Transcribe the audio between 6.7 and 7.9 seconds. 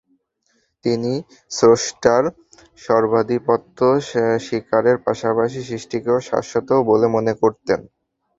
বলে মনে করতেন।